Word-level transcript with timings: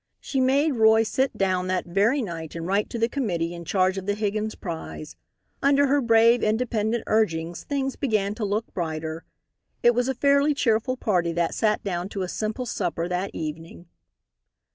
She 0.19 0.41
made 0.41 0.71
Roy 0.77 1.03
sit 1.03 1.37
down 1.37 1.67
that 1.67 1.85
very 1.85 2.23
night 2.23 2.55
and 2.55 2.65
write 2.65 2.89
to 2.89 2.97
the 2.97 3.07
committee 3.07 3.53
in 3.53 3.65
charge 3.65 3.99
of 3.99 4.07
the 4.07 4.15
Higgins' 4.15 4.55
prize. 4.55 5.15
Under 5.61 5.85
her 5.85 6.01
brave, 6.01 6.41
independent 6.41 7.03
urgings 7.05 7.63
things 7.65 7.95
began 7.95 8.33
to 8.33 8.43
look 8.43 8.65
brighter. 8.73 9.25
It 9.83 9.93
was 9.93 10.07
a 10.07 10.15
fairly 10.15 10.55
cheerful 10.55 10.97
party 10.97 11.33
that 11.33 11.53
sat 11.53 11.83
down 11.83 12.09
to 12.09 12.23
a 12.23 12.27
simple 12.27 12.65
supper 12.65 13.07
that 13.09 13.29
evening. 13.35 13.89